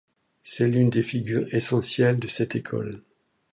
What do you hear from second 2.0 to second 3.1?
de cette école.